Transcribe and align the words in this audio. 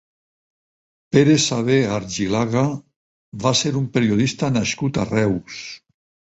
Pere 1.15 1.35
Savé 1.43 1.75
Argilaga 1.97 2.63
va 3.45 3.53
ser 3.61 3.73
un 3.83 3.87
periodista 3.99 4.51
nascut 4.57 4.99
a 5.05 5.07
Reus. 5.13 5.61